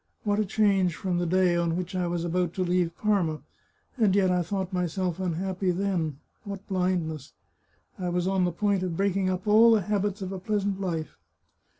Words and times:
What 0.23 0.39
a 0.39 0.45
change 0.45 0.95
from 0.95 1.19
the 1.19 1.27
day 1.27 1.55
on 1.55 1.77
which 1.77 1.93
I 1.95 2.07
was 2.07 2.25
about 2.25 2.55
to 2.55 2.63
leave 2.63 2.97
Parma! 2.97 3.41
And 3.99 4.15
yet 4.15 4.31
I 4.31 4.41
thought 4.41 4.73
myself 4.73 5.19
unhappy 5.19 5.69
then.... 5.69 6.17
What 6.43 6.65
blindness! 6.67 7.33
I 7.99 8.09
was 8.09 8.25
on 8.27 8.43
the 8.43 8.51
point 8.51 8.81
of 8.81 8.97
breaking 8.97 9.29
up 9.29 9.45
all 9.45 9.69
the 9.73 9.81
habits 9.81 10.23
of 10.23 10.31
a 10.31 10.39
pleasant 10.39 10.81
life. 10.81 11.19